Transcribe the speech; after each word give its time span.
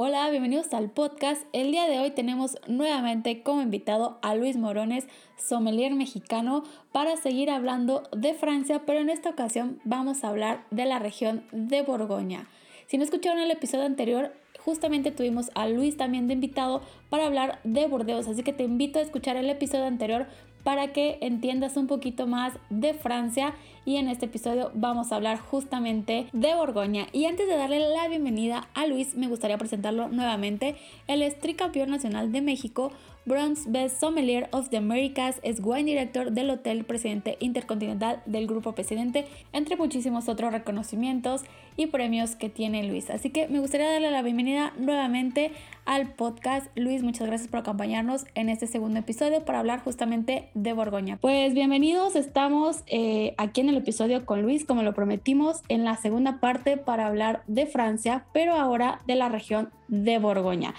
Hola, 0.00 0.30
bienvenidos 0.30 0.72
al 0.74 0.90
podcast. 0.90 1.42
El 1.52 1.72
día 1.72 1.88
de 1.88 1.98
hoy 1.98 2.12
tenemos 2.12 2.56
nuevamente 2.68 3.42
como 3.42 3.62
invitado 3.62 4.20
a 4.22 4.36
Luis 4.36 4.56
Morones, 4.56 5.08
sommelier 5.36 5.92
mexicano, 5.92 6.62
para 6.92 7.16
seguir 7.16 7.50
hablando 7.50 8.04
de 8.16 8.32
Francia, 8.32 8.82
pero 8.86 9.00
en 9.00 9.10
esta 9.10 9.30
ocasión 9.30 9.80
vamos 9.82 10.22
a 10.22 10.28
hablar 10.28 10.64
de 10.70 10.84
la 10.84 11.00
región 11.00 11.42
de 11.50 11.82
Borgoña. 11.82 12.46
Si 12.86 12.96
no 12.96 13.02
escucharon 13.02 13.40
el 13.40 13.50
episodio 13.50 13.86
anterior, 13.86 14.32
justamente 14.64 15.10
tuvimos 15.10 15.50
a 15.56 15.66
Luis 15.66 15.96
también 15.96 16.28
de 16.28 16.34
invitado 16.34 16.80
para 17.10 17.26
hablar 17.26 17.58
de 17.64 17.88
Burdeos, 17.88 18.28
así 18.28 18.44
que 18.44 18.52
te 18.52 18.62
invito 18.62 19.00
a 19.00 19.02
escuchar 19.02 19.36
el 19.36 19.50
episodio 19.50 19.86
anterior 19.86 20.28
para 20.62 20.92
que 20.92 21.18
entiendas 21.22 21.76
un 21.76 21.88
poquito 21.88 22.28
más 22.28 22.52
de 22.70 22.94
Francia 22.94 23.54
y 23.88 23.96
en 23.96 24.08
este 24.08 24.26
episodio 24.26 24.70
vamos 24.74 25.12
a 25.12 25.16
hablar 25.16 25.38
justamente 25.38 26.26
de 26.34 26.54
Borgoña. 26.54 27.06
Y 27.14 27.24
antes 27.24 27.48
de 27.48 27.56
darle 27.56 27.78
la 27.78 28.06
bienvenida 28.06 28.68
a 28.74 28.86
Luis, 28.86 29.14
me 29.14 29.28
gustaría 29.28 29.56
presentarlo 29.56 30.08
nuevamente. 30.08 30.76
Él 31.06 31.22
es 31.22 31.38
tricampeón 31.38 31.88
nacional 31.88 32.30
de 32.30 32.42
México, 32.42 32.92
Bronze 33.28 33.68
Best 33.68 34.00
Sommelier 34.00 34.48
of 34.52 34.70
the 34.70 34.78
Americas, 34.78 35.36
es 35.42 35.60
wine 35.62 35.84
director 35.84 36.32
del 36.32 36.50
Hotel 36.50 36.84
Presidente 36.84 37.36
Intercontinental 37.40 38.22
del 38.26 38.46
Grupo 38.46 38.72
Presidente, 38.72 39.26
entre 39.52 39.76
muchísimos 39.76 40.28
otros 40.28 40.52
reconocimientos 40.52 41.42
y 41.76 41.86
premios 41.86 42.36
que 42.36 42.48
tiene 42.48 42.82
Luis. 42.84 43.10
Así 43.10 43.30
que 43.30 43.46
me 43.48 43.60
gustaría 43.60 43.90
darle 43.90 44.10
la 44.10 44.22
bienvenida 44.22 44.72
nuevamente 44.78 45.52
al 45.84 46.12
podcast. 46.14 46.66
Luis, 46.74 47.02
muchas 47.02 47.26
gracias 47.26 47.48
por 47.48 47.60
acompañarnos 47.60 48.24
en 48.34 48.48
este 48.48 48.66
segundo 48.66 48.98
episodio 48.98 49.44
para 49.44 49.60
hablar 49.60 49.80
justamente 49.84 50.48
de 50.54 50.72
Borgoña. 50.72 51.18
Pues 51.20 51.54
bienvenidos, 51.54 52.16
estamos 52.16 52.82
eh, 52.86 53.34
aquí 53.36 53.60
en 53.60 53.68
el 53.68 53.76
episodio 53.78 54.26
con 54.26 54.42
Luis, 54.42 54.64
como 54.64 54.82
lo 54.82 54.94
prometimos, 54.94 55.62
en 55.68 55.84
la 55.84 55.96
segunda 55.96 56.40
parte 56.40 56.76
para 56.76 57.06
hablar 57.06 57.42
de 57.46 57.66
Francia, 57.66 58.26
pero 58.32 58.54
ahora 58.54 59.00
de 59.06 59.14
la 59.14 59.28
región 59.28 59.70
de 59.88 60.18
Borgoña. 60.18 60.74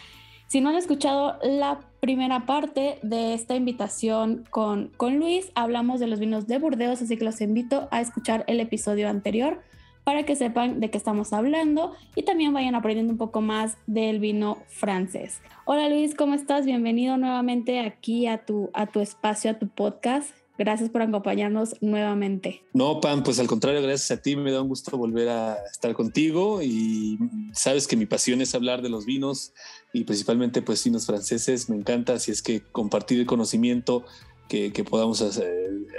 Si 0.48 0.62
no 0.62 0.70
han 0.70 0.76
escuchado 0.76 1.38
la 1.44 1.80
primera 2.00 2.46
parte 2.46 2.98
de 3.04 3.34
esta 3.34 3.56
invitación 3.56 4.46
con, 4.50 4.92
con 4.98 5.18
Luis, 5.20 5.52
hablamos 5.54 6.00
de 6.00 6.08
los 6.08 6.20
vinos 6.20 6.48
de 6.48 6.58
Burdeos, 6.58 7.02
así 7.02 7.18
que 7.18 7.26
los 7.26 7.40
invito 7.42 7.88
a 7.92 8.02
escuchar 8.02 8.46
el 8.48 8.60
episodio 8.60 9.10
anterior 9.10 9.62
para 10.04 10.24
que 10.24 10.36
sepan 10.36 10.80
de 10.80 10.90
qué 10.90 10.98
estamos 10.98 11.34
hablando 11.34 11.94
y 12.16 12.24
también 12.24 12.52
vayan 12.52 12.74
aprendiendo 12.74 13.14
un 13.14 13.20
poco 13.20 13.42
más 13.42 13.78
del 13.86 14.20
vino 14.20 14.58
francés. 14.68 15.40
Hola 15.66 15.88
Luis, 15.88 16.16
¿cómo 16.16 16.34
estás? 16.34 16.66
Bienvenido 16.66 17.18
nuevamente 17.18 17.80
aquí 17.80 18.26
a 18.26 18.44
tu, 18.44 18.72
a 18.74 18.88
tu 18.88 19.02
espacio, 19.02 19.52
a 19.52 19.60
tu 19.60 19.68
podcast. 19.68 20.39
Gracias 20.60 20.90
por 20.90 21.02
acompañarnos 21.02 21.78
nuevamente. 21.80 22.62
No, 22.74 23.00
Pam, 23.00 23.24
pues 23.24 23.40
al 23.40 23.48
contrario, 23.48 23.82
gracias 23.82 24.12
a 24.12 24.22
ti. 24.22 24.36
Me 24.36 24.52
da 24.52 24.62
un 24.62 24.68
gusto 24.68 24.98
volver 24.98 25.30
a 25.30 25.56
estar 25.72 25.94
contigo 25.94 26.62
y 26.62 27.18
sabes 27.54 27.88
que 27.88 27.96
mi 27.96 28.06
pasión 28.06 28.42
es 28.42 28.54
hablar 28.54 28.82
de 28.82 28.90
los 28.90 29.06
vinos 29.06 29.54
y 29.94 30.04
principalmente 30.04 30.62
pues 30.62 30.84
vinos 30.84 31.06
franceses. 31.06 31.70
Me 31.70 31.78
encanta, 31.78 32.20
si 32.20 32.32
es 32.32 32.42
que 32.42 32.60
compartir 32.60 33.22
el 33.22 33.26
conocimiento 33.26 34.04
que, 34.50 34.74
podamos 34.84 35.24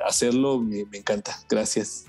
hacerlo, 0.05 0.61
me 0.61 0.99
encanta. 0.99 1.39
Gracias. 1.49 2.05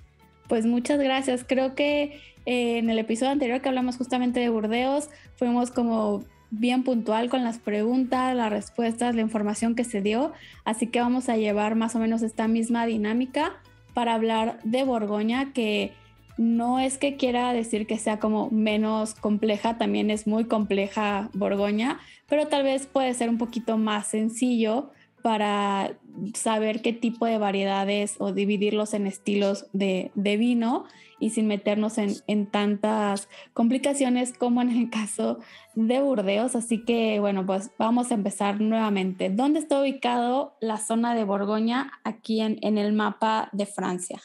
Pues 0.49 0.65
muchas 0.65 0.99
gracias. 0.99 1.45
Creo 1.47 1.73
que 1.73 2.19
eh, 2.45 2.79
en 2.79 2.89
el 2.89 2.99
episodio 2.99 3.31
anterior 3.31 3.61
que 3.61 3.69
hablamos 3.69 3.95
justamente 3.95 4.41
de 4.41 4.49
Burdeos, 4.49 5.07
fuimos 5.37 5.71
como 5.71 6.25
bien 6.51 6.83
puntual 6.83 7.29
con 7.29 7.43
las 7.43 7.57
preguntas, 7.57 8.35
las 8.35 8.51
respuestas, 8.51 9.15
la 9.15 9.21
información 9.21 9.73
que 9.73 9.83
se 9.83 10.01
dio. 10.01 10.33
Así 10.65 10.87
que 10.87 10.99
vamos 10.99 11.29
a 11.29 11.37
llevar 11.37 11.75
más 11.75 11.95
o 11.95 11.99
menos 11.99 12.21
esta 12.21 12.47
misma 12.47 12.85
dinámica 12.85 13.53
para 13.93 14.13
hablar 14.13 14.59
de 14.63 14.83
Borgoña, 14.83 15.53
que 15.53 15.93
no 16.37 16.79
es 16.79 16.97
que 16.97 17.17
quiera 17.17 17.53
decir 17.53 17.87
que 17.87 17.97
sea 17.97 18.19
como 18.19 18.49
menos 18.51 19.13
compleja, 19.15 19.77
también 19.77 20.09
es 20.09 20.27
muy 20.27 20.45
compleja 20.45 21.29
Borgoña, 21.33 21.99
pero 22.27 22.47
tal 22.47 22.63
vez 22.63 22.87
puede 22.87 23.13
ser 23.13 23.29
un 23.29 23.37
poquito 23.37 23.77
más 23.77 24.07
sencillo 24.07 24.91
para 25.21 25.97
saber 26.33 26.81
qué 26.81 26.93
tipo 26.93 27.25
de 27.25 27.37
variedades 27.37 28.15
o 28.19 28.31
dividirlos 28.31 28.93
en 28.93 29.07
estilos 29.07 29.67
de, 29.73 30.11
vino 30.15 30.85
y 31.19 31.29
sin 31.31 31.47
meternos 31.47 31.97
en, 31.97 32.45
tantas 32.47 33.29
complicaciones 33.53 34.33
como 34.33 34.61
en 34.61 34.69
el 34.69 34.89
caso 34.89 35.39
de 35.75 36.01
Burdeos. 36.01 36.55
Así 36.55 36.83
que 36.83 37.19
bueno, 37.19 37.45
pues 37.45 37.71
vamos 37.77 38.11
a 38.11 38.15
empezar 38.15 38.59
nuevamente. 38.59 39.29
¿Dónde 39.29 39.59
está 39.59 39.79
ubicado 39.79 40.57
la 40.59 40.77
zona 40.77 41.15
de 41.15 41.23
Borgoña 41.23 41.91
aquí 42.03 42.41
en, 42.41 42.57
en 42.61 42.77
el 42.77 42.93
mapa 42.93 43.49
de 43.51 43.65
Francia? 43.65 44.21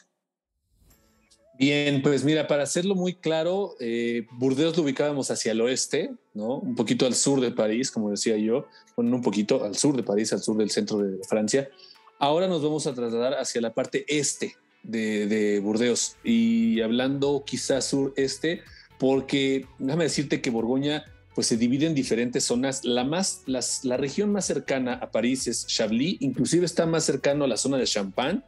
Bien, 1.59 2.03
pues 2.03 2.23
mira, 2.23 2.47
para 2.47 2.65
hacerlo 2.65 2.95
muy 2.95 3.15
claro, 3.15 3.77
eh, 3.81 4.27
Burdeos 4.33 4.77
lo 4.77 4.83
ubicábamos 4.83 5.31
hacia 5.31 5.53
el 5.53 5.61
oeste, 5.63 6.11
¿no? 6.35 6.59
Un 6.59 6.75
poquito 6.75 7.07
al 7.07 7.15
sur 7.15 7.41
de 7.41 7.51
París, 7.51 7.91
como 7.91 8.11
decía 8.11 8.37
yo, 8.37 8.67
bueno, 8.95 9.17
un 9.17 9.23
poquito 9.23 9.65
al 9.65 9.75
sur 9.75 9.97
de 9.97 10.03
París, 10.03 10.33
al 10.35 10.43
sur 10.43 10.57
del 10.59 10.71
centro 10.71 10.99
de 10.99 11.25
Francia. 11.25 11.71
Ahora 12.19 12.47
nos 12.47 12.63
vamos 12.63 12.87
a 12.87 12.95
trasladar 12.95 13.35
hacia 13.35 13.63
la 13.63 13.73
parte 13.73 14.05
este 14.09 14.57
de, 14.83 15.61
Burdeos 15.63 16.17
y 16.23 16.81
hablando 16.83 17.43
quizás 17.47 17.87
sureste, 17.87 18.63
porque 18.99 19.67
déjame 19.79 20.05
decirte 20.05 20.43
que 20.43 20.51
Borgoña 20.51 21.05
pues 21.35 21.47
se 21.47 21.57
divide 21.57 21.87
en 21.87 21.95
diferentes 21.95 22.45
zonas. 22.45 22.85
La, 22.85 23.05
más, 23.05 23.43
la 23.47 23.97
región 23.97 24.31
más 24.31 24.45
cercana 24.45 24.95
a 24.95 25.11
París 25.11 25.47
es 25.47 25.67
Chablis, 25.67 26.19
inclusive 26.21 26.67
está 26.67 26.85
más 26.87 27.05
cercano 27.05 27.45
a 27.45 27.49
la 27.49 27.57
zona 27.57 27.79
de 27.79 27.85
Champagne 27.85 28.43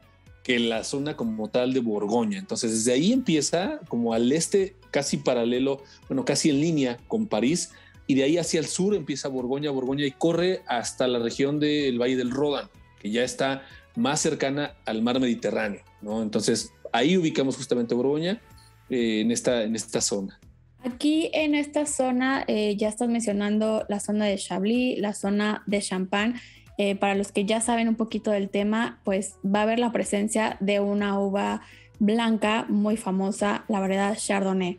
que 0.48 0.58
la 0.58 0.82
zona 0.82 1.14
como 1.14 1.50
tal 1.50 1.74
de 1.74 1.80
Borgoña. 1.80 2.38
Entonces, 2.38 2.72
desde 2.72 2.94
ahí 2.94 3.12
empieza 3.12 3.80
como 3.86 4.14
al 4.14 4.32
este, 4.32 4.76
casi 4.90 5.18
paralelo, 5.18 5.82
bueno, 6.08 6.24
casi 6.24 6.48
en 6.48 6.62
línea 6.62 6.96
con 7.06 7.26
París, 7.26 7.72
y 8.06 8.14
de 8.14 8.22
ahí 8.22 8.38
hacia 8.38 8.58
el 8.58 8.64
sur 8.64 8.94
empieza 8.94 9.28
Borgoña, 9.28 9.70
Borgoña, 9.70 10.06
y 10.06 10.10
corre 10.10 10.62
hasta 10.66 11.06
la 11.06 11.18
región 11.18 11.60
del 11.60 12.00
Valle 12.00 12.16
del 12.16 12.30
Rodan, 12.30 12.70
que 12.98 13.10
ya 13.10 13.24
está 13.24 13.62
más 13.94 14.22
cercana 14.22 14.74
al 14.86 15.02
mar 15.02 15.20
Mediterráneo, 15.20 15.82
¿no? 16.00 16.22
Entonces, 16.22 16.72
ahí 16.94 17.18
ubicamos 17.18 17.58
justamente 17.58 17.94
Borgoña 17.94 18.40
eh, 18.88 19.20
en, 19.20 19.30
esta, 19.30 19.64
en 19.64 19.76
esta 19.76 20.00
zona. 20.00 20.40
Aquí 20.82 21.28
en 21.34 21.56
esta 21.56 21.84
zona, 21.84 22.46
eh, 22.48 22.74
ya 22.78 22.88
estás 22.88 23.10
mencionando 23.10 23.84
la 23.90 24.00
zona 24.00 24.24
de 24.24 24.38
Chablis, 24.38 24.98
la 24.98 25.12
zona 25.12 25.62
de 25.66 25.82
Champagne. 25.82 26.40
Eh, 26.80 26.94
para 26.94 27.16
los 27.16 27.32
que 27.32 27.44
ya 27.44 27.60
saben 27.60 27.88
un 27.88 27.96
poquito 27.96 28.30
del 28.30 28.48
tema, 28.50 29.00
pues 29.02 29.34
va 29.44 29.60
a 29.60 29.62
haber 29.62 29.80
la 29.80 29.90
presencia 29.90 30.56
de 30.60 30.78
una 30.78 31.18
uva 31.18 31.60
blanca 31.98 32.66
muy 32.68 32.96
famosa, 32.96 33.64
la 33.66 33.80
variedad 33.80 34.16
Chardonnay. 34.16 34.78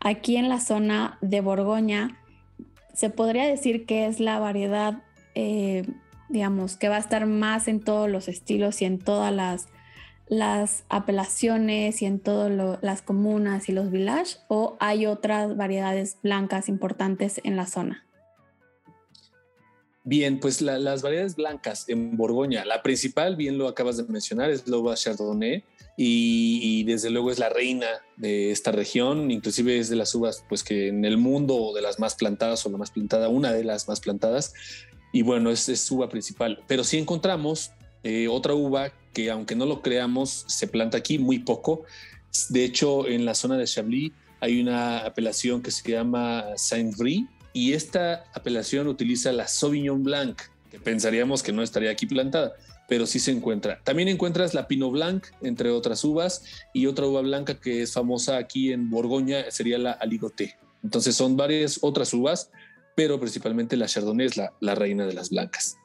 Aquí 0.00 0.38
en 0.38 0.48
la 0.48 0.60
zona 0.60 1.18
de 1.20 1.42
Borgoña 1.42 2.18
se 2.94 3.10
podría 3.10 3.46
decir 3.46 3.84
que 3.84 4.06
es 4.06 4.18
la 4.18 4.38
variedad, 4.38 5.02
eh, 5.34 5.86
digamos, 6.30 6.78
que 6.78 6.88
va 6.88 6.96
a 6.96 7.00
estar 7.00 7.26
más 7.26 7.68
en 7.68 7.80
todos 7.80 8.08
los 8.08 8.28
estilos 8.28 8.80
y 8.80 8.86
en 8.86 8.98
todas 8.98 9.30
las, 9.30 9.68
las 10.28 10.84
apelaciones 10.88 12.00
y 12.00 12.06
en 12.06 12.18
todas 12.18 12.78
las 12.80 13.02
comunas 13.02 13.68
y 13.68 13.72
los 13.72 13.90
villages, 13.90 14.42
o 14.48 14.78
hay 14.80 15.04
otras 15.04 15.54
variedades 15.54 16.16
blancas 16.22 16.70
importantes 16.70 17.42
en 17.44 17.56
la 17.56 17.66
zona. 17.66 18.05
Bien, 20.08 20.38
pues 20.38 20.62
las 20.62 21.02
variedades 21.02 21.34
blancas 21.34 21.88
en 21.88 22.16
Borgoña, 22.16 22.64
la 22.64 22.80
principal, 22.80 23.34
bien 23.34 23.58
lo 23.58 23.66
acabas 23.66 23.96
de 23.96 24.04
mencionar, 24.04 24.52
es 24.52 24.62
uva 24.68 24.94
Chardonnay 24.94 25.64
y, 25.96 26.84
desde 26.84 27.10
luego 27.10 27.32
es 27.32 27.40
la 27.40 27.48
reina 27.48 27.88
de 28.16 28.52
esta 28.52 28.70
región, 28.70 29.32
inclusive 29.32 29.80
es 29.80 29.88
de 29.88 29.96
las 29.96 30.14
uvas 30.14 30.44
pues 30.48 30.62
que 30.62 30.86
en 30.86 31.04
el 31.04 31.18
mundo 31.18 31.72
de 31.74 31.82
las 31.82 31.98
más 31.98 32.14
plantadas 32.14 32.64
o 32.64 32.70
la 32.70 32.78
más 32.78 32.92
plantada, 32.92 33.28
una 33.28 33.52
de 33.52 33.64
las 33.64 33.88
más 33.88 33.98
plantadas 33.98 34.54
y 35.12 35.22
bueno, 35.22 35.50
es, 35.50 35.68
es 35.68 35.90
uva 35.90 36.08
principal. 36.08 36.62
Pero 36.68 36.84
sí 36.84 36.98
encontramos 36.98 37.72
eh, 38.04 38.28
otra 38.28 38.54
uva 38.54 38.92
que 39.12 39.28
aunque 39.32 39.56
no 39.56 39.66
lo 39.66 39.82
creamos, 39.82 40.44
se 40.46 40.68
planta 40.68 40.98
aquí 40.98 41.18
muy 41.18 41.40
poco. 41.40 41.82
De 42.50 42.64
hecho, 42.64 43.08
en 43.08 43.24
la 43.24 43.34
zona 43.34 43.58
de 43.58 43.64
Chablis 43.64 44.12
hay 44.38 44.60
una 44.60 44.98
apelación 44.98 45.62
que 45.62 45.72
se 45.72 45.90
llama 45.90 46.44
Saint-Brie 46.54 47.26
y 47.56 47.72
esta 47.72 48.24
apelación 48.34 48.86
utiliza 48.86 49.32
la 49.32 49.48
Sauvignon 49.48 50.02
Blanc, 50.02 50.42
que 50.70 50.78
pensaríamos 50.78 51.42
que 51.42 51.52
no 51.52 51.62
estaría 51.62 51.90
aquí 51.90 52.04
plantada, 52.04 52.52
pero 52.86 53.06
sí 53.06 53.18
se 53.18 53.30
encuentra. 53.30 53.80
También 53.82 54.08
encuentras 54.08 54.52
la 54.52 54.68
Pinot 54.68 54.92
Blanc, 54.92 55.24
entre 55.40 55.70
otras 55.70 56.04
uvas, 56.04 56.44
y 56.74 56.84
otra 56.84 57.06
uva 57.06 57.22
blanca 57.22 57.58
que 57.58 57.80
es 57.80 57.94
famosa 57.94 58.36
aquí 58.36 58.74
en 58.74 58.90
Borgoña 58.90 59.50
sería 59.50 59.78
la 59.78 59.92
Aligoté. 59.92 60.58
Entonces 60.84 61.16
son 61.16 61.38
varias 61.38 61.78
otras 61.80 62.12
uvas, 62.12 62.50
pero 62.94 63.18
principalmente 63.18 63.78
la 63.78 63.86
Chardonnay 63.86 64.26
es 64.26 64.36
la, 64.36 64.74
reina 64.74 65.06
de 65.06 65.14
las 65.14 65.30
blancas. 65.30 65.78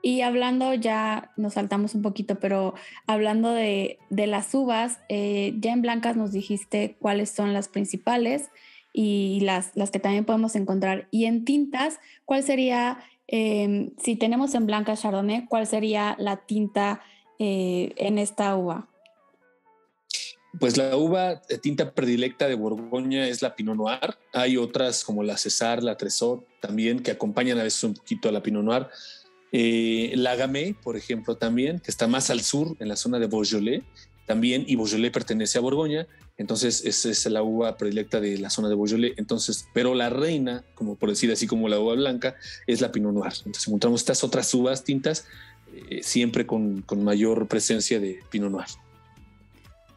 Y 0.00 0.20
hablando, 0.20 0.74
ya 0.74 1.32
nos 1.36 1.54
saltamos 1.54 1.96
un 1.96 2.02
poquito, 2.02 2.38
pero 2.38 2.74
hablando 3.08 3.50
de, 3.50 3.98
las 4.10 4.54
uvas, 4.54 5.00
eh, 5.08 5.54
ya 5.58 5.72
en 5.72 5.82
blancas 5.82 6.16
nos 6.16 6.30
dijiste 6.30 6.94
cuáles 7.00 7.30
son 7.30 7.52
las 7.52 7.66
principales 7.66 8.50
y 8.92 9.40
las, 9.40 9.70
las 9.74 9.90
que 9.90 9.98
también 9.98 10.24
podemos 10.24 10.54
encontrar. 10.54 11.08
Y 11.10 11.24
en 11.24 11.44
tintas, 11.44 11.98
¿cuál 12.24 12.42
sería, 12.42 12.98
em, 13.26 13.90
si 14.02 14.16
tenemos 14.16 14.54
en 14.54 14.66
blanca 14.66 14.96
Chardonnay, 14.96 15.46
cuál 15.46 15.66
sería 15.66 16.16
la 16.18 16.36
tinta 16.36 17.02
eh, 17.38 17.92
en 17.96 18.18
esta 18.18 18.56
uva? 18.56 18.88
Pues 20.60 20.76
la 20.76 20.94
uva 20.96 21.40
de 21.48 21.56
tinta 21.56 21.94
predilecta 21.94 22.46
de 22.46 22.54
Borgoña 22.54 23.26
es 23.26 23.40
la 23.40 23.56
Pinot 23.56 23.74
Noir. 23.74 24.18
Hay 24.34 24.58
otras 24.58 25.02
como 25.02 25.22
la 25.22 25.38
César, 25.38 25.82
la 25.82 25.96
Tresor 25.96 26.44
también 26.60 27.00
que 27.00 27.10
acompañan 27.10 27.58
a 27.58 27.62
veces 27.62 27.82
un 27.84 27.94
poquito 27.94 28.28
a 28.28 28.32
la 28.32 28.42
Pinot 28.42 28.62
Noir. 28.62 28.88
Eh, 29.50 30.12
la 30.14 30.36
Gamay, 30.36 30.74
por 30.74 30.96
ejemplo, 30.96 31.36
también, 31.36 31.80
que 31.80 31.90
está 31.90 32.06
más 32.06 32.28
al 32.28 32.42
sur, 32.42 32.76
en 32.80 32.88
la 32.88 32.96
zona 32.96 33.18
de 33.18 33.26
Beaujolais, 33.26 33.82
también, 34.26 34.64
y 34.66 34.76
Beaujolais 34.76 35.10
pertenece 35.10 35.58
a 35.58 35.60
Borgoña, 35.60 36.06
entonces 36.38 36.84
esa 36.84 37.10
es 37.10 37.26
la 37.26 37.42
uva 37.42 37.76
predilecta 37.76 38.20
de 38.20 38.38
la 38.38 38.50
zona 38.50 38.68
de 38.68 38.74
Beaujolais. 38.74 39.14
Entonces, 39.16 39.66
pero 39.74 39.94
la 39.94 40.10
reina, 40.10 40.64
como 40.74 40.96
por 40.96 41.10
decir 41.10 41.30
así 41.30 41.46
como 41.46 41.68
la 41.68 41.78
uva 41.78 41.94
blanca, 41.94 42.36
es 42.66 42.80
la 42.80 42.92
Pinot 42.92 43.12
Noir. 43.12 43.32
Entonces 43.38 43.68
encontramos 43.68 44.00
estas 44.00 44.24
otras 44.24 44.52
uvas 44.54 44.84
tintas 44.84 45.26
eh, 45.90 46.00
siempre 46.02 46.46
con, 46.46 46.84
mayor 46.96 47.48
presencia 47.48 48.00
de 48.00 48.20
Pinot 48.30 48.50
Noir. 48.50 48.66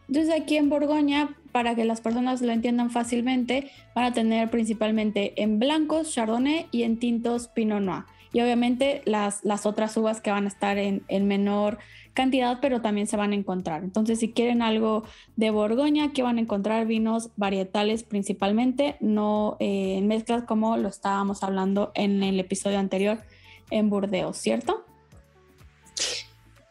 Entonces 0.08 0.34
aquí 0.40 0.58
en 0.58 0.70
Borgoña, 0.70 1.36
para 1.52 1.76
que 1.76 1.86
las 1.86 2.02
personas 2.02 2.42
lo 2.42 2.52
entiendan 2.52 2.92
fácilmente, 2.92 3.72
van 3.96 4.06
a 4.06 4.14
tener 4.14 4.52
principalmente 4.52 5.42
en 5.42 5.58
blancos 5.58 6.14
Chardonnay 6.14 6.68
y 6.72 6.84
en 6.84 7.00
tintos 7.00 7.48
Pinot 7.48 7.82
Noir 7.82 8.04
y 8.36 8.42
obviamente 8.42 9.02
las, 9.06 9.66
otras 9.66 9.96
uvas 9.96 10.20
que 10.20 10.30
van 10.30 10.44
a 10.44 10.50
estar 10.50 10.78
en, 10.78 11.04
menor 11.26 11.78
cantidad, 12.16 12.58
pero 12.60 12.82
también 12.82 13.06
se 13.06 13.18
van 13.18 13.32
a 13.32 13.36
encontrar. 13.36 13.84
Entonces, 13.84 14.20
si 14.20 14.32
quieren 14.32 14.64
algo 14.64 15.04
de 15.36 15.52
Borgoña, 15.52 16.14
que 16.14 16.24
van 16.24 16.40
a 16.40 16.42
encontrar 16.42 16.88
vinos 16.88 17.30
varietales 17.36 18.04
principalmente, 18.04 18.98
no 19.00 19.58
eh, 19.60 19.98
en 19.98 20.08
mezclas 20.08 20.46
como 20.46 20.78
lo 20.78 20.90
estábamos 20.90 21.44
hablando 21.44 21.92
en 21.94 22.24
el 22.24 22.40
episodio 22.40 22.80
anterior 22.80 23.20
en 23.70 23.90
Burdeos, 23.90 24.38
¿cierto? 24.38 24.84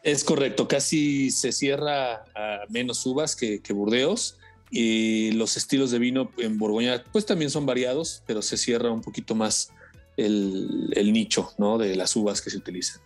Es 0.03 0.23
correcto, 0.23 0.67
casi 0.67 1.31
se 1.31 1.51
cierra 1.51 2.25
menos 2.69 3.05
uvas 3.05 3.35
que, 3.35 3.61
que 3.61 3.73
Burdeos. 3.73 4.37
Y 4.71 5.31
los 5.31 5.57
estilos 5.57 5.91
de 5.91 5.99
vino 5.99 6.31
en 6.37 6.57
Borgoña, 6.57 7.03
pues 7.11 7.25
también 7.25 7.49
son 7.49 7.65
variados, 7.65 8.23
pero 8.25 8.41
se 8.41 8.57
cierra 8.57 8.91
un 8.91 9.01
poquito 9.01 9.35
más 9.35 9.71
el, 10.17 11.13
nicho 11.13 11.51
¿no? 11.57 11.77
de 11.77 11.95
las 11.95 12.15
uvas 12.15 12.41
que 12.41 12.49
se 12.49 12.57
utilizan. 12.57 13.01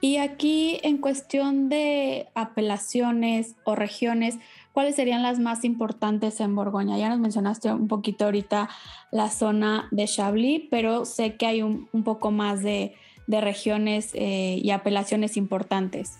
Y 0.00 0.16
aquí 0.16 0.78
en 0.82 0.98
cuestión 0.98 1.68
de 1.68 2.28
apelaciones 2.34 3.54
o 3.64 3.74
regiones, 3.74 4.36
¿cuáles 4.72 4.96
serían 4.96 5.22
las 5.22 5.38
más 5.38 5.62
importantes 5.64 6.40
en 6.40 6.54
Borgoña? 6.54 6.98
Ya 6.98 7.10
nos 7.10 7.20
mencionaste 7.20 7.70
un 7.70 7.86
poquito 7.86 8.24
ahorita 8.24 8.70
la 9.12 9.30
zona 9.30 9.88
de 9.90 10.06
Chablis, 10.06 10.62
pero 10.70 11.04
sé 11.04 11.36
que 11.36 11.46
hay 11.46 11.62
un, 11.62 11.88
poco 12.02 12.30
más 12.30 12.62
de, 12.62 12.94
regiones 13.26 14.10
eh, 14.14 14.58
y 14.60 14.70
apelaciones 14.70 15.36
importantes. 15.36 16.14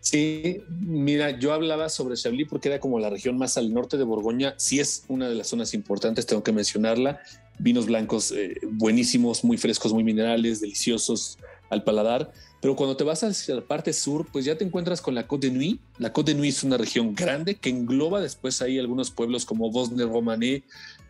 Sí, 0.00 0.62
mira, 0.70 1.38
yo 1.38 1.52
hablaba 1.52 1.88
sobre 1.88 2.14
Chablis 2.14 2.46
porque 2.48 2.68
era 2.68 2.78
como 2.78 3.00
la 3.00 3.10
región 3.10 3.36
más 3.36 3.58
al 3.58 3.74
norte 3.74 3.98
de 3.98 4.04
Borgoña. 4.04 4.54
Sí 4.56 4.78
es 4.78 5.04
una 5.08 5.28
de 5.28 5.34
las 5.34 5.48
zonas 5.48 5.74
importantes, 5.74 6.24
tengo 6.24 6.44
que 6.44 6.52
mencionarla 6.52 7.20
vinos 7.58 7.86
blancos 7.86 8.32
eh, 8.32 8.54
buenísimos, 8.70 9.44
muy 9.44 9.56
frescos, 9.56 9.92
muy 9.92 10.04
minerales, 10.04 10.60
deliciosos 10.60 11.38
al 11.70 11.84
paladar. 11.84 12.32
Pero 12.60 12.76
cuando 12.76 12.96
te 12.96 13.04
vas 13.04 13.22
hacia 13.22 13.54
la 13.54 13.60
parte 13.60 13.92
sur, 13.92 14.26
pues 14.32 14.44
ya 14.44 14.56
te 14.56 14.64
encuentras 14.64 15.00
con 15.00 15.14
la 15.14 15.26
Côte 15.26 15.48
de 15.48 15.54
Nuit. 15.54 15.80
La 15.98 16.12
Côte 16.12 16.32
de 16.32 16.38
Nuit 16.38 16.52
es 16.52 16.64
una 16.64 16.76
región 16.76 17.14
grande 17.14 17.56
que 17.56 17.70
engloba 17.70 18.20
después 18.20 18.62
ahí 18.62 18.78
algunos 18.78 19.10
pueblos 19.10 19.44
como 19.44 19.70
Bosne-Romanée, 19.70 20.64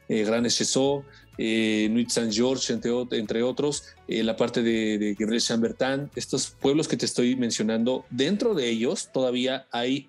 eh, 0.08 0.25
Gran 0.25 0.47
Echezot, 0.47 1.05
eh, 1.38 1.88
Nuit 1.91 2.11
Saint-Georges, 2.11 2.70
entre, 2.70 3.43
otros, 3.43 3.85
eh, 4.08 4.23
la 4.23 4.37
parte 4.37 4.62
de, 4.62 4.99
de 4.99 5.17
Gevrey-Chambertin. 5.17 6.11
Estos 6.14 6.50
pueblos 6.50 6.88
que 6.88 6.97
te 6.97 7.06
estoy 7.06 7.37
mencionando, 7.37 8.05
dentro 8.11 8.55
de 8.55 8.69
ellos 8.69 9.11
todavía 9.12 9.67
hay 9.70 10.09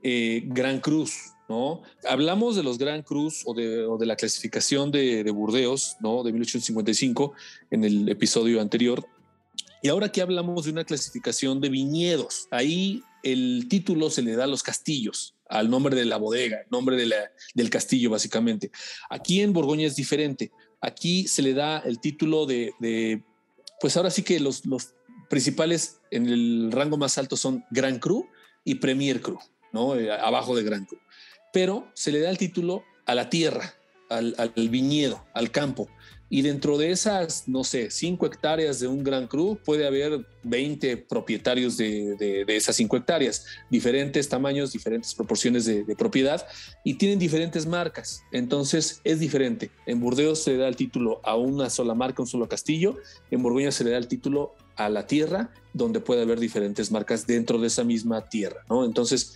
Gran 0.00 0.80
Cruz, 0.80 1.32
¿no? 1.48 1.82
Hablamos 2.08 2.56
de 2.56 2.62
los 2.62 2.78
Gran 2.78 3.02
Cruz 3.02 3.42
o 3.46 3.54
de, 3.54 4.06
la 4.06 4.16
clasificación 4.16 4.92
de, 4.92 5.28
Burdeos, 5.30 5.96
¿no? 6.00 6.22
De 6.22 6.32
1855 6.32 7.32
en 7.70 7.84
el 7.84 8.08
episodio 8.08 8.60
anterior. 8.60 9.06
Y 9.82 9.88
ahora 9.88 10.10
que 10.10 10.22
hablamos 10.22 10.64
de 10.64 10.72
una 10.72 10.84
clasificación 10.84 11.60
de 11.60 11.68
viñedos, 11.68 12.48
ahí 12.50 13.02
el 13.22 13.66
título 13.68 14.10
se 14.10 14.22
le 14.22 14.36
da 14.36 14.44
a 14.44 14.48
los 14.48 14.62
castillos, 14.62 15.34
al 15.48 15.70
nombre 15.70 15.96
de 15.96 16.04
la 16.04 16.16
bodega, 16.16 16.58
nombre 16.70 16.96
de 16.96 17.12
del 17.54 17.70
castillo 17.70 18.10
básicamente. 18.10 18.70
Aquí 19.10 19.40
en 19.40 19.52
Borgoña 19.52 19.86
es 19.86 19.96
diferente. 19.96 20.50
Aquí 20.80 21.26
se 21.26 21.42
le 21.42 21.54
da 21.54 21.78
el 21.78 22.00
título 22.00 22.46
de, 22.46 23.22
pues 23.80 23.96
ahora 23.96 24.10
sí 24.10 24.22
que 24.22 24.40
los, 24.40 24.64
los 24.66 24.94
principales 25.28 26.00
en 26.10 26.26
el 26.26 26.70
rango 26.72 26.96
más 26.96 27.18
alto 27.18 27.36
son 27.36 27.64
Gran 27.70 27.98
Cru 27.98 28.28
y 28.64 28.76
Premier 28.76 29.20
Cru, 29.20 29.38
¿no? 29.72 29.96
Eh, 29.96 30.10
abajo 30.12 30.56
de 30.56 30.62
Gran 30.62 30.84
Cru 30.84 30.98
pero 31.52 31.90
se 31.94 32.12
le 32.12 32.20
da 32.20 32.30
el 32.30 32.38
título 32.38 32.84
a 33.06 33.14
la 33.14 33.30
tierra, 33.30 33.74
al, 34.10 34.50
viñedo, 34.70 35.26
al 35.34 35.50
campo. 35.50 35.88
Y 36.30 36.42
dentro 36.42 36.76
de 36.76 36.90
esas, 36.90 37.48
no 37.48 37.64
sé, 37.64 37.90
cinco 37.90 38.26
hectáreas 38.26 38.80
de 38.80 38.86
un 38.86 39.02
gran 39.02 39.26
cru, 39.26 39.58
puede 39.64 39.86
haber 39.86 40.26
20 40.42 40.96
propietarios 40.98 41.76
de, 41.76 42.44
esas 42.48 42.76
cinco 42.76 42.96
hectáreas, 42.96 43.46
diferentes 43.70 44.28
tamaños, 44.28 44.72
diferentes 44.72 45.14
proporciones 45.14 45.64
de, 45.64 45.84
propiedad 45.96 46.46
y 46.84 46.94
tienen 46.94 47.18
diferentes 47.18 47.66
marcas. 47.66 48.22
Entonces 48.30 49.00
es 49.04 49.20
diferente. 49.20 49.70
En 49.86 50.00
Burdeos 50.00 50.42
se 50.42 50.52
le 50.52 50.58
da 50.58 50.68
el 50.68 50.76
título 50.76 51.20
a 51.24 51.34
una 51.34 51.70
sola 51.70 51.94
marca, 51.94 52.22
un 52.22 52.28
solo 52.28 52.48
castillo. 52.48 52.96
En 53.30 53.42
Borgoña 53.42 53.72
se 53.72 53.84
le 53.84 53.90
da 53.90 53.98
el 53.98 54.08
título 54.08 54.54
a 54.76 54.88
la 54.88 55.06
tierra, 55.06 55.50
donde 55.72 56.00
puede 56.00 56.22
haber 56.22 56.38
diferentes 56.38 56.90
marcas 56.90 57.26
dentro 57.26 57.58
de 57.58 57.66
esa 57.66 57.84
misma 57.84 58.28
tierra. 58.28 58.64
¿no? 58.68 58.84
Entonces 58.84 59.34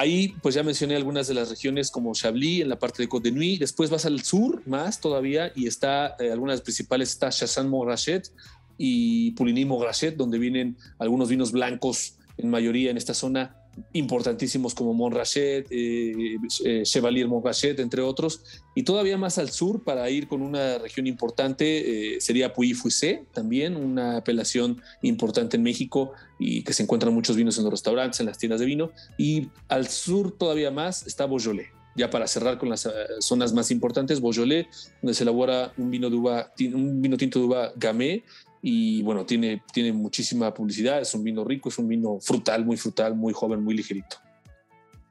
Ahí, 0.00 0.36
pues 0.42 0.54
ya 0.54 0.62
mencioné 0.62 0.94
algunas 0.94 1.26
de 1.26 1.34
las 1.34 1.50
regiones 1.50 1.90
como 1.90 2.14
Chablis, 2.14 2.62
en 2.62 2.68
la 2.68 2.78
parte 2.78 3.02
de 3.02 3.08
Côte 3.08 3.30
de 3.30 3.34
Nuit. 3.34 3.58
Después 3.58 3.90
vas 3.90 4.06
al 4.06 4.22
sur 4.22 4.62
más 4.64 5.00
todavía 5.00 5.50
y 5.56 5.66
está, 5.66 6.14
eh, 6.20 6.30
algunas 6.30 6.60
principales, 6.60 7.10
está 7.10 7.30
Chassagne-Montrachet 7.30 8.30
y 8.76 9.32
Pouligny-Montrachet, 9.34 10.14
donde 10.14 10.38
vienen 10.38 10.76
algunos 11.00 11.28
vinos 11.28 11.50
blancos 11.50 12.14
en 12.36 12.48
mayoría 12.48 12.92
en 12.92 12.96
esta 12.96 13.12
zona 13.12 13.56
importantísimos 13.92 14.74
como 14.74 14.94
Montrachet, 14.94 15.66
eh, 15.70 16.36
eh, 16.64 16.82
Chevalier 16.84 17.28
Montrachet, 17.28 17.78
entre 17.80 18.02
otros. 18.02 18.42
Y 18.74 18.82
todavía 18.82 19.18
más 19.18 19.38
al 19.38 19.50
sur, 19.50 19.82
para 19.84 20.08
ir 20.10 20.28
con 20.28 20.42
una 20.42 20.78
región 20.78 21.06
importante, 21.06 22.14
eh, 22.14 22.20
sería 22.20 22.54
Puy-Fuissé, 22.54 23.26
también 23.32 23.76
una 23.76 24.18
apelación 24.18 24.80
importante 25.02 25.56
en 25.56 25.62
México 25.62 26.12
y 26.38 26.62
que 26.62 26.72
se 26.72 26.82
encuentran 26.82 27.12
muchos 27.12 27.36
vinos 27.36 27.58
en 27.58 27.64
los 27.64 27.72
restaurantes, 27.72 28.20
en 28.20 28.26
las 28.26 28.38
tiendas 28.38 28.60
de 28.60 28.66
vino. 28.66 28.90
Y 29.16 29.48
al 29.68 29.88
sur 29.88 30.36
todavía 30.36 30.70
más 30.70 31.06
está 31.06 31.26
Beaujolais. 31.26 31.68
Ya 31.96 32.10
para 32.10 32.28
cerrar 32.28 32.58
con 32.58 32.68
las 32.68 32.88
zonas 33.18 33.52
más 33.52 33.72
importantes, 33.72 34.20
Beaujolais, 34.20 34.66
donde 35.02 35.14
se 35.14 35.24
elabora 35.24 35.72
un 35.76 35.90
vino 35.90 36.06
un 36.08 37.02
vino 37.02 37.16
tinto 37.16 37.40
de 37.40 37.44
uva 37.46 37.72
Gamay, 37.74 38.22
y 38.60 39.02
bueno, 39.02 39.24
tiene, 39.24 39.62
tiene 39.72 39.92
muchísima 39.92 40.52
publicidad, 40.52 41.00
es 41.00 41.14
un 41.14 41.22
vino 41.22 41.44
rico, 41.44 41.68
es 41.68 41.78
un 41.78 41.88
vino 41.88 42.18
frutal, 42.20 42.64
muy 42.64 42.76
frutal, 42.76 43.14
muy 43.14 43.32
joven, 43.32 43.62
muy 43.62 43.76
ligerito. 43.76 44.16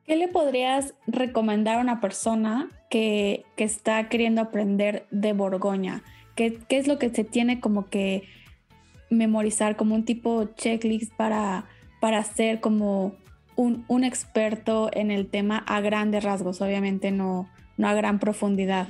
¿Qué 0.06 0.16
le 0.16 0.28
podrías 0.28 0.94
recomendar 1.06 1.80
a 1.80 1.82
una 1.82 2.00
persona 2.00 2.70
que, 2.90 3.46
que 3.56 3.64
está 3.64 4.08
queriendo 4.10 4.42
aprender 4.42 5.06
de 5.12 5.34
Borgoña? 5.34 6.04
¿Qué, 6.36 6.60
¿Qué, 6.68 6.78
es 6.78 6.88
lo 6.88 6.98
que 6.98 7.10
se 7.10 7.24
tiene 7.24 7.60
como 7.60 7.88
que 7.88 8.24
memorizar 9.10 9.76
como 9.76 9.96
un 9.96 10.06
tipo 10.06 10.46
checklist 10.56 11.14
para, 11.14 11.66
para 12.00 12.24
ser 12.24 12.60
como 12.62 13.16
un, 13.56 13.86
un 13.88 14.04
experto 14.04 14.90
en 14.94 15.12
el 15.12 15.28
tema 15.28 15.58
a 15.58 15.82
grandes 15.82 16.24
rasgos? 16.24 16.62
Obviamente 16.62 17.12
no, 17.12 17.50
no 17.76 17.88
a 17.88 17.94
gran 17.94 18.20
profundidad 18.20 18.88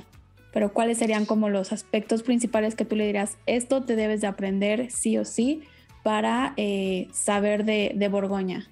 pero 0.52 0.72
¿cuáles 0.72 0.98
serían 0.98 1.26
como 1.26 1.48
los 1.48 1.72
aspectos 1.72 2.22
principales 2.22 2.74
que 2.74 2.84
tú 2.84 2.96
le 2.96 3.06
dirás, 3.06 3.36
esto 3.46 3.82
te 3.82 3.96
debes 3.96 4.20
de 4.20 4.26
aprender 4.26 4.90
sí 4.90 5.18
o 5.18 5.24
sí 5.24 5.62
para 6.02 6.54
eh, 6.56 7.08
saber 7.12 7.64
de, 7.64 7.92
de 7.94 8.08
Borgoña? 8.08 8.68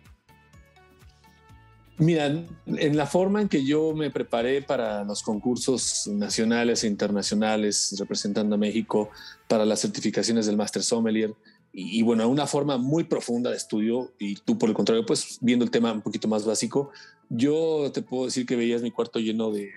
Mira, 1.99 2.26
en 2.26 2.97
la 2.97 3.06
forma 3.06 3.40
en 3.40 3.49
que 3.49 3.64
yo 3.64 3.95
me 3.95 4.11
preparé 4.11 4.61
para 4.61 5.02
los 5.04 5.23
concursos 5.23 6.06
nacionales 6.09 6.85
e 6.85 6.88
internacionales 6.88 7.95
representando 7.99 8.54
a 8.54 8.59
México 8.59 9.09
para 9.49 9.64
las 9.64 9.80
certificaciones 9.80 10.45
del 10.47 10.56
Master 10.56 10.83
Sommelier, 10.83 11.35
y, 11.73 11.99
y, 11.99 12.02
bueno, 12.02 12.26
una 12.28 12.47
forma 12.47 12.78
muy 12.78 13.04
profunda 13.04 13.50
de 13.50 13.56
estudio, 13.56 14.12
y 14.18 14.37
tú 14.37 14.59
por 14.59 14.68
el 14.68 14.75
contrario, 14.75 15.04
pues 15.04 15.38
viendo 15.40 15.64
el 15.64 15.71
tema 15.71 15.92
un 15.92 16.02
poquito 16.02 16.28
más 16.28 16.45
básico, 16.45 16.90
yo 17.28 17.90
te 17.92 18.02
puedo 18.02 18.26
decir 18.26 18.47
que 18.47 18.56
veías 18.56 18.83
mi 18.83 18.90
cuarto 18.90 19.18
lleno 19.18 19.50
de, 19.50 19.71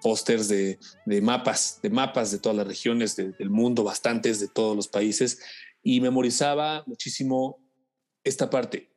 pósters 0.00 0.48
de, 0.48 0.78
mapas, 1.22 1.80
de 1.82 1.90
mapas 1.90 2.30
de 2.30 2.38
todas 2.38 2.56
las 2.56 2.66
regiones 2.66 3.16
del 3.16 3.50
mundo, 3.50 3.84
bastantes 3.84 4.40
de 4.40 4.48
todos 4.48 4.76
los 4.76 4.88
países. 4.88 5.38
y 5.82 6.00
memorizaba 6.00 6.84
muchísimo 6.86 7.58
esta 8.22 8.50
parte. 8.50 8.90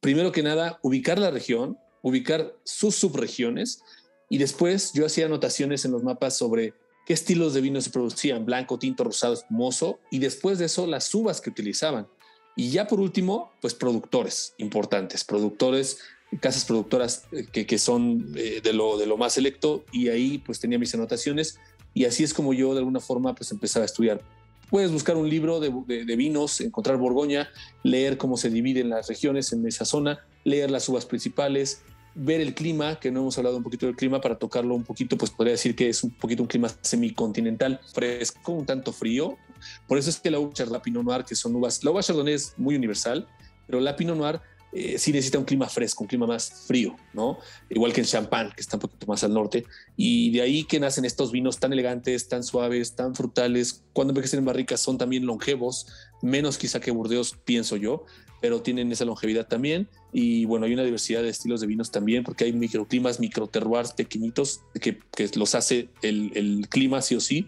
Primero 0.00 0.30
que 0.30 0.44
nada, 0.44 0.78
ubicar 0.82 1.18
la 1.18 1.32
región, 1.32 1.78
ubicar 2.02 2.54
sus 2.64 2.94
subregiones 2.94 3.82
y 4.30 4.38
después 4.38 4.92
yo 4.92 5.06
hacía 5.06 5.26
anotaciones 5.26 5.84
en 5.84 5.92
los 5.92 6.04
mapas 6.04 6.36
sobre 6.36 6.74
qué 7.06 7.14
estilos 7.14 7.54
de 7.54 7.60
vino 7.60 7.80
se 7.80 7.90
producían, 7.90 8.44
blanco, 8.44 8.78
tinto, 8.78 9.04
rosado, 9.04 9.34
espumoso 9.34 9.98
y 10.10 10.18
después 10.18 10.58
de 10.58 10.66
eso 10.66 10.86
las 10.86 11.12
uvas 11.14 11.40
que 11.40 11.50
utilizaban. 11.50 12.06
Y 12.54 12.70
ya 12.70 12.86
por 12.86 13.00
último, 13.00 13.52
pues 13.60 13.74
productores 13.74 14.54
importantes, 14.58 15.24
productores, 15.24 15.98
casas 16.40 16.64
productoras 16.64 17.24
eh, 17.32 17.46
que, 17.50 17.66
que 17.66 17.78
son 17.78 18.32
eh, 18.36 18.60
de, 18.62 18.72
lo, 18.72 18.98
de 18.98 19.06
lo 19.06 19.16
más 19.16 19.34
selecto 19.34 19.84
y 19.92 20.08
ahí 20.08 20.38
pues 20.38 20.60
tenía 20.60 20.78
mis 20.78 20.94
anotaciones 20.94 21.58
y 21.94 22.04
así 22.04 22.22
es 22.22 22.34
como 22.34 22.52
yo 22.52 22.74
de 22.74 22.80
alguna 22.80 23.00
forma 23.00 23.34
pues 23.34 23.50
empezaba 23.50 23.84
a 23.84 23.86
estudiar. 23.86 24.22
Puedes 24.70 24.92
buscar 24.92 25.16
un 25.16 25.30
libro 25.30 25.60
de, 25.60 26.16
vinos, 26.16 26.60
encontrar 26.60 26.98
Borgoña, 26.98 27.48
leer 27.82 28.18
cómo 28.18 28.36
se 28.36 28.50
dividen 28.50 28.90
las 28.90 29.08
regiones 29.08 29.52
en 29.54 29.66
esa 29.66 29.86
zona, 29.86 30.26
leer 30.44 30.70
las 30.70 30.86
uvas 30.90 31.06
principales, 31.06 31.80
ver 32.14 32.42
el 32.42 32.54
clima, 32.54 33.00
que 33.00 33.10
no 33.10 33.20
hemos 33.20 33.38
hablado 33.38 33.56
un 33.56 33.62
poquito 33.62 33.86
del 33.86 33.96
clima, 33.96 34.20
para 34.20 34.36
tocarlo 34.36 34.74
un 34.74 34.84
poquito, 34.84 35.16
pues 35.16 35.30
podría 35.30 35.52
decir 35.52 35.74
que 35.74 35.88
es 35.88 36.04
un 36.04 36.10
poquito 36.10 36.42
un 36.42 36.48
clima 36.48 36.68
semicontinental, 36.82 37.80
fresco, 37.94 38.52
un 38.52 38.66
tanto 38.66 38.92
frío. 38.92 39.38
Por 39.86 39.96
eso 39.96 40.10
es 40.10 40.20
que 40.20 40.30
la 40.30 40.38
uva 40.38 40.52
la 40.70 40.82
Pinot 40.82 41.02
Noir, 41.02 41.24
que 41.24 41.34
son 41.34 41.56
uvas, 41.56 41.82
la 41.82 41.90
uva 41.90 42.02
Chardonnay 42.02 42.34
es 42.34 42.52
muy 42.58 42.76
universal, 42.76 43.26
pero 43.66 43.80
la 43.80 43.96
Pinot 43.96 44.18
Noir 44.18 44.40
eh, 44.72 44.98
sí 44.98 45.12
necesita 45.12 45.38
un 45.38 45.44
clima 45.44 45.66
fresco, 45.68 46.04
un 46.04 46.08
clima 46.08 46.26
más 46.26 46.64
frío, 46.66 46.94
¿no? 47.14 47.38
Igual 47.70 47.92
que 47.92 48.00
en 48.02 48.06
Champagne, 48.06 48.52
que 48.54 48.60
está 48.60 48.76
un 48.76 48.80
poquito 48.80 49.06
más 49.06 49.24
al 49.24 49.32
norte. 49.32 49.64
Y 49.96 50.30
de 50.30 50.42
ahí 50.42 50.64
que 50.64 50.78
nacen 50.78 51.04
estos 51.04 51.32
vinos 51.32 51.58
tan 51.58 51.72
elegantes, 51.72 52.28
tan 52.28 52.44
suaves, 52.44 52.94
tan 52.94 53.14
frutales. 53.14 53.82
Cuando 53.94 54.12
envejecen 54.12 54.40
en 54.40 54.44
barricas 54.44 54.80
son 54.80 54.98
también 54.98 55.24
longevos, 55.24 55.86
menos 56.20 56.58
quizá 56.58 56.80
que 56.80 56.90
Burdeos, 56.90 57.36
pienso 57.44 57.76
yo, 57.76 58.04
pero 58.42 58.60
tienen 58.60 58.92
esa 58.92 59.06
longevidad 59.06 59.48
también. 59.48 59.88
Y 60.12 60.44
bueno, 60.44 60.66
hay 60.66 60.74
una 60.74 60.84
diversidad 60.84 61.22
de 61.22 61.30
estilos 61.30 61.62
de 61.62 61.66
vinos 61.66 61.90
también, 61.90 62.22
porque 62.22 62.44
hay 62.44 62.52
microclimas, 62.52 63.20
microterroirs 63.20 63.92
pequeñitos 63.92 64.60
que, 64.80 64.98
que 65.16 65.30
los 65.36 65.54
hace 65.54 65.88
el, 66.02 66.30
el 66.34 66.68
clima 66.68 67.00
sí 67.00 67.14
o 67.14 67.20
sí 67.20 67.46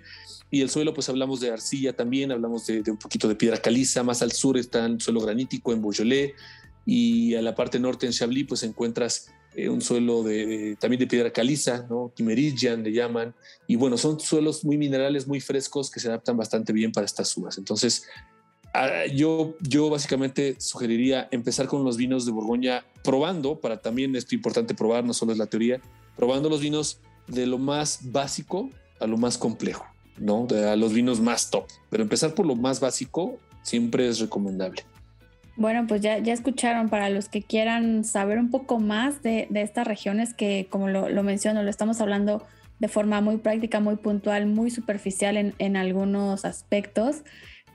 y 0.51 0.63
el 0.63 0.71
suelo, 0.71 0.93
pues 0.93 1.09
hablamos 1.09 1.41
de 1.41 1.53
arcilla 1.53 1.95
también, 1.95 2.33
hablamos 2.33 2.67
de, 2.67 2.83
de, 2.83 2.91
un 2.91 2.97
poquito 2.97 3.29
de 3.29 3.37
piedra 3.37 3.59
caliza, 3.59 4.03
más 4.03 4.21
al 4.21 4.33
sur 4.33 4.59
está 4.59 4.85
el 4.85 5.01
suelo 5.01 5.21
granítico 5.21 5.73
en 5.73 5.81
Beaujolais, 5.81 6.33
y 6.87 7.35
a 7.35 7.43
la 7.43 7.55
parte 7.55 7.79
norte 7.79 8.07
en 8.07 8.13
Chablis 8.13 8.47
pues 8.49 8.63
encuentras 8.63 9.31
eh, 9.57 9.69
un 9.69 9.81
suelo 9.81 10.23
de, 10.23 10.77
también 10.79 11.01
de 11.01 11.09
piedra 11.09 11.33
caliza, 11.33 11.87
¿no? 11.91 12.13
Kimmeridgian 12.15 12.85
le 12.85 12.93
llaman, 12.93 13.35
y 13.67 13.75
bueno, 13.75 13.97
son 13.97 14.21
suelos 14.21 14.65
muy 14.65 14.79
minerales, 14.79 15.27
muy 15.27 15.41
frescos 15.41 15.91
que 15.91 15.99
se 15.99 16.09
adaptan 16.09 16.37
bastante 16.37 16.73
bien 16.73 16.93
para 16.93 17.05
estas 17.05 17.37
uvas. 17.37 17.59
Entonces, 17.59 18.07
ah, 18.73 19.07
yo, 19.13 19.57
yo 19.61 19.91
básicamente 19.91 20.55
sugeriría 20.59 21.27
empezar 21.33 21.67
con 21.67 21.85
los 21.85 21.97
vinos 21.97 22.27
de 22.27 22.33
Borgoña 22.33 22.85
probando, 23.03 23.61
para 23.61 23.81
también 23.81 24.15
esto 24.15 24.37
importante 24.37 24.75
probar, 24.75 25.05
no 25.05 25.15
solo 25.15 25.33
es 25.33 25.39
la 25.39 25.47
teoría, 25.47 25.81
probando 26.17 26.49
los 26.49 26.61
vinos 26.61 27.01
de 27.27 27.47
lo 27.47 27.59
más 27.59 28.13
básico 28.13 28.71
a 29.01 29.07
lo 29.09 29.17
más 29.17 29.37
complejo, 29.37 29.85
¿no? 30.17 30.47
De, 30.47 30.69
a 30.69 30.77
los 30.77 30.93
vinos 30.93 31.21
más 31.21 31.51
top. 31.51 31.65
Pero 31.91 32.05
empezar 32.05 32.35
por 32.35 32.47
lo 32.47 32.55
más 32.55 32.79
básico 32.79 33.39
siempre 33.63 34.07
es 34.09 34.21
recomendable. 34.21 34.85
Bueno, 35.61 35.87
pues 35.87 36.01
ya, 36.01 36.17
ya 36.17 36.33
escucharon 36.33 36.89
para 36.89 37.11
los 37.11 37.29
que 37.29 37.43
quieran 37.43 38.03
saber 38.05 38.39
un 38.39 38.49
poco 38.49 38.81
más 38.81 39.23
de, 39.23 39.47
de 39.51 39.61
estas 39.61 39.87
regiones 39.87 40.33
que, 40.33 40.67
como 40.71 40.89
lo, 40.89 41.11
lo, 41.11 41.23
menciono, 41.23 41.63
lo 41.63 41.69
estamos 41.69 42.01
hablando 42.01 42.43
de 42.79 42.89
forma 42.89 43.21
muy 43.21 43.37
práctica, 43.37 43.79
muy 43.79 43.97
puntual, 43.97 44.47
muy 44.47 44.71
superficial 44.71 45.37
en, 45.37 45.53
en 45.59 45.77
algunos 45.77 46.47
aspectos, 46.47 47.25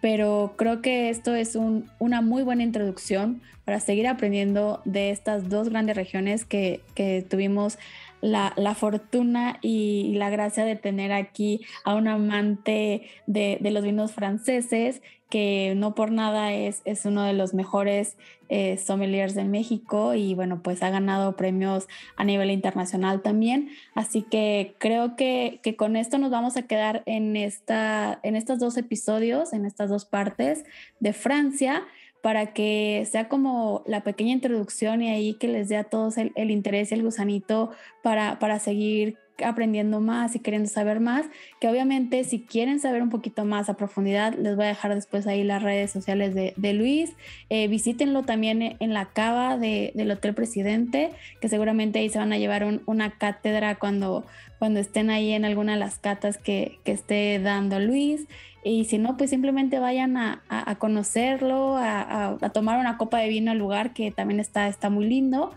pero 0.02 0.56
creo 0.58 0.82
que 0.82 1.12
esto 1.12 1.36
es 1.36 1.56
un, 1.56 1.88
una 2.00 2.22
muy 2.22 2.42
buena 2.42 2.64
introducción 2.64 3.40
para 3.66 3.80
seguir 3.80 4.08
aprendiendo 4.08 4.82
de 4.86 5.12
estas 5.12 5.48
dos 5.48 5.70
grandes 5.70 5.96
regiones 5.96 6.44
que, 6.44 6.82
que 6.96 7.24
tuvimos 7.30 7.78
la, 8.26 8.76
fortuna 8.76 9.60
y 9.62 10.14
la 10.16 10.30
gracia 10.30 10.66
de 10.66 10.76
tener 10.76 11.12
aquí 11.12 11.62
a 11.84 11.96
un 11.96 12.08
amante 12.08 13.04
de, 13.28 13.60
los 13.62 13.84
vinos 13.84 14.14
franceses 14.14 15.02
que 15.30 15.74
no 15.76 15.96
por 15.96 16.12
nada 16.12 16.54
es, 16.54 16.82
es 16.86 17.06
uno 17.06 17.24
de 17.24 17.34
los 17.34 17.54
mejores 17.54 18.16
eh, 18.48 18.78
sommeliers 18.78 19.34
de 19.34 19.44
México 19.44 20.14
y 20.14 20.34
bueno, 20.34 20.62
pues 20.62 20.82
ha 20.84 20.90
ganado 20.90 21.36
premios 21.36 21.88
a 22.16 22.24
nivel 22.24 22.52
internacional 22.52 23.22
también. 23.22 23.70
Así 23.96 24.22
que 24.24 24.76
creo 24.78 25.16
que, 25.16 25.60
que 25.62 25.76
con 25.76 25.96
esto 25.96 26.18
nos 26.18 26.32
vamos 26.32 26.58
a 26.58 26.64
quedar 26.64 27.04
en, 27.06 27.36
esta, 27.36 28.20
en 28.24 28.36
estos 28.36 28.60
dos 28.60 28.78
episodios, 28.78 29.54
en 29.54 29.66
estas 29.66 29.90
dos 29.90 30.06
partes 30.06 30.64
de 31.00 31.14
Francia 31.14 31.84
para 32.26 32.54
que 32.54 33.08
sea 33.12 33.30
como 33.30 33.84
la 33.86 34.04
pequeña 34.04 34.32
introducción 34.32 35.04
y 35.04 35.12
ahí 35.12 35.36
que 35.36 35.48
les 35.48 35.70
dé 35.70 35.78
a 35.78 35.84
todos 35.84 36.18
el, 36.18 36.32
el 36.34 36.50
interés 36.50 36.92
y 36.92 36.96
el 36.96 37.04
gusanito 37.04 37.70
para, 38.02 38.40
para 38.40 38.58
seguir 38.58 39.20
aprendiendo 39.44 40.00
más 40.00 40.36
y 40.36 40.40
queriendo 40.40 40.70
saber 40.70 41.00
más, 41.00 41.26
que 41.60 41.68
obviamente 41.68 42.24
si 42.24 42.42
quieren 42.42 42.80
saber 42.80 43.02
un 43.02 43.10
poquito 43.10 43.46
más 43.46 43.70
a 43.70 43.76
profundidad, 43.76 44.34
les 44.34 44.56
voy 44.56 44.66
a 44.66 44.70
dejar 44.70 44.96
después 44.96 45.28
ahí 45.28 45.44
las 45.44 45.64
redes 45.64 45.92
sociales 45.92 46.34
de, 46.34 46.74
Luis. 46.74 47.14
Eh, 47.50 47.68
visítenlo 47.68 48.24
también 48.24 48.78
en 48.80 48.94
la 48.94 49.06
cava 49.06 49.58
de, 49.58 49.92
del 49.96 50.12
Hotel 50.12 50.34
Presidente, 50.34 51.12
que 51.42 51.50
seguramente 51.50 52.00
ahí 52.00 52.10
se 52.10 52.20
van 52.20 52.34
a 52.34 52.38
llevar 52.38 52.64
un, 52.64 52.82
una 52.86 53.12
cátedra 53.18 53.76
cuando, 53.76 54.26
cuando 54.60 54.80
estén 54.80 55.10
ahí 55.10 55.32
en 55.32 55.46
alguna 55.46 55.74
de 55.74 55.80
las 55.80 56.00
catas 56.00 56.38
que, 56.38 56.80
que 56.84 56.92
esté 56.92 57.40
dando 57.40 57.80
Luis. 57.80 58.28
Y 58.64 58.86
si 58.86 58.98
no, 58.98 59.16
pues 59.16 59.30
simplemente 59.30 59.78
vayan 59.78 60.18
a 60.18 60.76
conocerlo, 60.80 61.78
a, 61.78 62.38
a, 62.42 62.50
tomar 62.50 62.80
una 62.80 62.98
copa 62.98 63.20
de 63.20 63.30
vino 63.30 63.52
al 63.52 63.60
lugar 63.60 63.94
que 63.94 64.10
también 64.12 64.40
está, 64.40 64.68
está 64.68 64.90
muy 64.90 65.06
lindo 65.06 65.52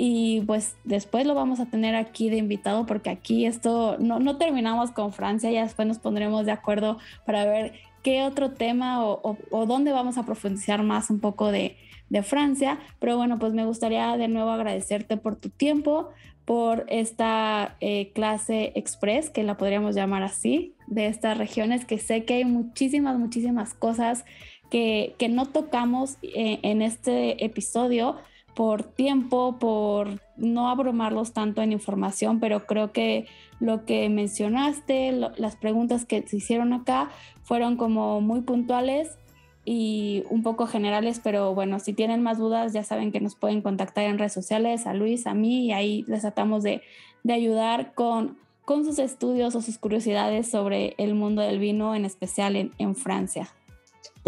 y 0.00 0.42
pues 0.42 0.76
después 0.84 1.26
lo 1.26 1.34
vamos 1.34 1.58
a 1.58 1.66
tener 1.66 1.96
aquí 1.96 2.30
de 2.30 2.36
invitado 2.36 2.86
porque 2.86 3.10
aquí 3.10 3.46
esto 3.46 3.96
no, 3.98 4.36
terminamos 4.38 4.92
con 4.92 5.12
Francia, 5.12 5.50
ya 5.50 5.64
después 5.64 5.88
nos 5.88 5.98
pondremos 5.98 6.46
de 6.46 6.52
acuerdo 6.52 6.98
para 7.26 7.44
ver 7.44 7.72
qué 8.04 8.22
otro 8.22 8.52
tema 8.52 9.04
o, 9.04 9.36
dónde 9.66 9.90
vamos 9.90 10.16
a 10.16 10.24
profundizar 10.24 10.84
más 10.84 11.10
un 11.10 11.18
poco 11.18 11.50
de, 11.50 11.76
Francia. 12.22 12.78
Pero 13.00 13.18
bueno, 13.18 13.38
pues 13.38 13.52
me 13.52 13.66
gustaría 13.66 14.16
de 14.16 14.28
nuevo 14.28 14.50
agradecerte 14.50 15.18
por 15.18 15.36
tu 15.36 15.50
tiempo, 15.50 16.08
por 16.46 16.86
esta 16.88 17.76
eh, 17.80 18.12
clase 18.14 18.72
express, 18.76 19.28
que 19.28 19.42
la 19.42 19.58
podríamos 19.58 19.94
llamar 19.94 20.22
así, 20.22 20.74
de 20.86 21.06
estas 21.08 21.36
regiones, 21.36 21.84
que 21.84 21.98
sé 21.98 22.24
que 22.24 22.34
hay 22.34 22.44
muchísimas, 22.46 23.18
muchísimas 23.18 23.74
cosas 23.74 24.24
que, 24.70 25.16
que 25.18 25.28
no 25.28 25.46
tocamos 25.46 26.16
eh, 26.22 26.60
en 26.62 26.80
este 26.80 27.44
episodio 27.44 28.16
por 28.58 28.82
tiempo, 28.82 29.56
por 29.60 30.20
no 30.36 30.68
abrumarlos 30.68 31.32
tanto 31.32 31.62
en 31.62 31.70
información, 31.70 32.40
pero 32.40 32.66
creo 32.66 32.90
que 32.90 33.28
lo 33.60 33.84
que 33.84 34.08
mencionaste, 34.08 35.12
las 35.12 35.54
preguntas 35.54 36.04
que 36.04 36.26
se 36.26 36.38
hicieron 36.38 36.72
acá 36.72 37.08
fueron 37.44 37.76
como 37.76 38.20
muy 38.20 38.40
puntuales 38.40 39.16
y 39.64 40.24
un 40.28 40.42
poco 40.42 40.66
generales, 40.66 41.20
pero 41.22 41.54
bueno, 41.54 41.78
si 41.78 41.92
tienen 41.92 42.20
más 42.20 42.38
dudas 42.38 42.72
ya 42.72 42.82
saben 42.82 43.12
que 43.12 43.20
nos 43.20 43.36
pueden 43.36 43.62
contactar 43.62 44.06
en 44.06 44.18
redes 44.18 44.32
sociales, 44.32 44.88
a 44.88 44.92
Luis, 44.92 45.28
a 45.28 45.34
mí, 45.34 45.66
y 45.66 45.72
ahí 45.72 46.04
les 46.08 46.22
tratamos 46.22 46.64
de, 46.64 46.82
de 47.22 47.34
ayudar 47.34 47.94
con, 47.94 48.38
con 48.64 48.84
sus 48.84 48.98
estudios 48.98 49.54
o 49.54 49.62
sus 49.62 49.78
curiosidades 49.78 50.50
sobre 50.50 50.96
el 50.98 51.14
mundo 51.14 51.42
del 51.42 51.60
vino, 51.60 51.94
en 51.94 52.04
especial 52.04 52.72
en 52.76 52.96
Francia. 52.96 53.50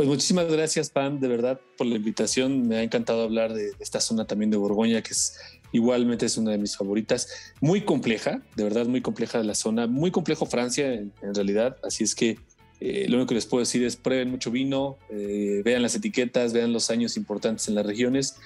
Pues 0.01 0.09
muchísimas 0.09 0.51
gracias, 0.51 0.89
Pam, 0.89 1.21
de 1.21 1.29
verdad, 1.29 1.61
por 1.77 1.87
la 1.87 1.97
invitación. 1.97 2.67
Me 2.67 2.77
ha 2.77 2.83
encantado 2.83 3.21
hablar 3.21 3.53
de 3.53 3.73
esta 3.81 4.01
zona 4.01 4.27
también 4.27 4.51
de 4.51 4.57
Borgoña, 4.57 5.03
que 5.03 5.11
es 5.11 5.37
igualmente 5.73 6.25
es 6.25 6.39
una 6.39 6.53
de 6.53 6.57
mis 6.57 6.75
favoritas. 6.75 7.53
Muy 7.61 7.83
compleja, 7.83 8.41
de 8.57 8.65
verdad, 8.65 8.87
muy 8.87 9.03
compleja 9.03 9.43
la 9.43 9.55
zona. 9.55 9.87
Muy 9.87 10.11
complejo 10.11 10.47
Francia, 10.47 10.91
en, 10.91 11.13
realidad. 11.35 11.77
Así 11.83 12.05
es 12.05 12.15
que 12.15 12.39
eh, 12.81 13.09
lo 13.11 13.19
único 13.19 13.29
que 13.29 13.35
les 13.35 13.45
puedo 13.45 13.61
decir 13.61 13.85
es 13.85 13.97
prueben 13.97 14.31
mucho 14.31 14.51
vino, 14.51 14.97
eh, 15.11 15.61
vean 15.67 15.83
las 15.83 15.95
etiquetas, 15.95 16.55
vean 16.55 16.73
los 16.73 16.89
años 16.89 17.19
importantes 17.19 17.69
en 17.69 17.75
las 17.75 17.85
regiones 17.85 18.37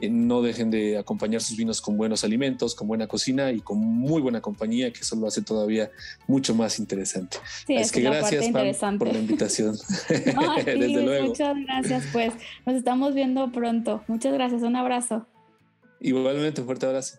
no 0.00 0.42
dejen 0.42 0.70
de 0.70 0.98
acompañar 0.98 1.40
sus 1.40 1.56
vinos 1.56 1.80
con 1.80 1.96
buenos 1.96 2.24
alimentos, 2.24 2.74
con 2.74 2.88
buena 2.88 3.06
cocina 3.06 3.52
y 3.52 3.60
con 3.60 3.78
muy 3.78 4.20
buena 4.20 4.40
compañía, 4.40 4.92
que 4.92 5.00
eso 5.00 5.16
lo 5.16 5.26
hace 5.26 5.42
todavía 5.42 5.90
mucho 6.26 6.54
más 6.54 6.78
interesante. 6.78 7.38
Sí, 7.66 7.76
es, 7.76 7.92
que 7.92 8.00
gracias 8.00 8.48
Pam, 8.50 8.98
por 8.98 9.12
la 9.12 9.18
invitación. 9.18 9.76
no, 10.34 10.54
sí, 10.56 10.64
Desde 10.64 11.02
luego. 11.02 11.28
Muchas 11.28 11.56
gracias, 11.64 12.04
pues 12.12 12.34
nos 12.66 12.76
estamos 12.76 13.14
viendo 13.14 13.50
pronto. 13.52 14.02
Muchas 14.08 14.32
gracias, 14.32 14.62
un 14.62 14.76
abrazo. 14.76 15.26
Igualmente, 16.00 16.60
un 16.60 16.66
fuerte 16.66 16.86
abrazo. 16.86 17.18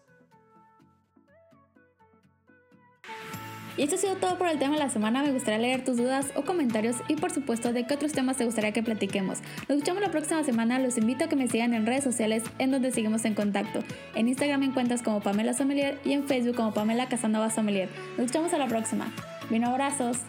Y 3.77 3.83
esto 3.83 3.95
ha 3.95 3.99
sido 3.99 4.15
todo 4.15 4.37
por 4.37 4.47
el 4.47 4.57
tema 4.57 4.73
de 4.75 4.79
la 4.79 4.89
semana. 4.89 5.21
Me 5.21 5.31
gustaría 5.31 5.59
leer 5.59 5.83
tus 5.83 5.97
dudas 5.97 6.27
o 6.35 6.43
comentarios 6.43 6.97
y 7.07 7.15
por 7.15 7.31
supuesto 7.31 7.73
de 7.73 7.85
qué 7.85 7.95
otros 7.95 8.13
temas 8.13 8.37
te 8.37 8.45
gustaría 8.45 8.71
que 8.71 8.83
platiquemos. 8.83 9.39
Nos 9.67 9.77
escuchamos 9.77 10.01
la 10.01 10.11
próxima 10.11 10.43
semana. 10.43 10.79
Los 10.79 10.97
invito 10.97 11.25
a 11.25 11.27
que 11.27 11.35
me 11.35 11.47
sigan 11.47 11.73
en 11.73 11.85
redes 11.85 12.03
sociales 12.03 12.43
en 12.59 12.71
donde 12.71 12.91
seguimos 12.91 13.25
en 13.25 13.33
contacto. 13.33 13.79
En 14.15 14.27
Instagram 14.27 14.61
me 14.61 14.65
encuentras 14.67 15.01
como 15.01 15.19
Pamela 15.19 15.53
Sommelier 15.53 15.99
y 16.05 16.13
en 16.13 16.25
Facebook 16.25 16.55
como 16.55 16.73
Pamela 16.73 17.07
Casanova 17.07 17.49
Sommelier. 17.49 17.89
Nos 18.17 18.27
escuchamos 18.27 18.53
a 18.53 18.57
la 18.57 18.67
próxima. 18.67 19.11
Vino 19.49 19.67
abrazos. 19.67 20.19